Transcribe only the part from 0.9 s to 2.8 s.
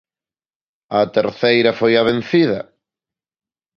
Á terceira foi a vencida.